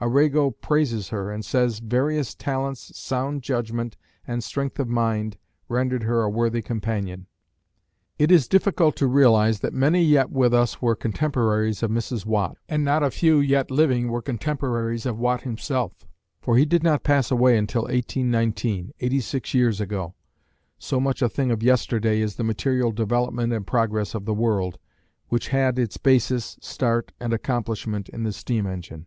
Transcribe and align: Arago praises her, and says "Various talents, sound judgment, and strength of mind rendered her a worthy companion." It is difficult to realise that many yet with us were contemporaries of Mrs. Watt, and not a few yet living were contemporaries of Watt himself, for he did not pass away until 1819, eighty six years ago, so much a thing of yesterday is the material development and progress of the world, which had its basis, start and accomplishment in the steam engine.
Arago 0.00 0.52
praises 0.52 1.08
her, 1.08 1.32
and 1.32 1.44
says 1.44 1.80
"Various 1.80 2.36
talents, 2.36 2.96
sound 2.96 3.42
judgment, 3.42 3.96
and 4.24 4.44
strength 4.44 4.78
of 4.78 4.86
mind 4.86 5.38
rendered 5.68 6.04
her 6.04 6.22
a 6.22 6.30
worthy 6.30 6.62
companion." 6.62 7.26
It 8.16 8.30
is 8.30 8.46
difficult 8.46 8.94
to 8.98 9.08
realise 9.08 9.58
that 9.58 9.74
many 9.74 10.00
yet 10.04 10.30
with 10.30 10.54
us 10.54 10.80
were 10.80 10.94
contemporaries 10.94 11.82
of 11.82 11.90
Mrs. 11.90 12.24
Watt, 12.24 12.58
and 12.68 12.84
not 12.84 13.02
a 13.02 13.10
few 13.10 13.40
yet 13.40 13.72
living 13.72 14.08
were 14.08 14.22
contemporaries 14.22 15.04
of 15.04 15.18
Watt 15.18 15.40
himself, 15.42 16.06
for 16.40 16.56
he 16.56 16.64
did 16.64 16.84
not 16.84 17.02
pass 17.02 17.32
away 17.32 17.58
until 17.58 17.82
1819, 17.82 18.92
eighty 19.00 19.18
six 19.20 19.52
years 19.52 19.80
ago, 19.80 20.14
so 20.78 21.00
much 21.00 21.20
a 21.22 21.28
thing 21.28 21.50
of 21.50 21.60
yesterday 21.60 22.20
is 22.20 22.36
the 22.36 22.44
material 22.44 22.92
development 22.92 23.52
and 23.52 23.66
progress 23.66 24.14
of 24.14 24.26
the 24.26 24.32
world, 24.32 24.78
which 25.28 25.48
had 25.48 25.76
its 25.76 25.96
basis, 25.96 26.56
start 26.60 27.10
and 27.18 27.32
accomplishment 27.32 28.08
in 28.10 28.22
the 28.22 28.30
steam 28.32 28.64
engine. 28.64 29.06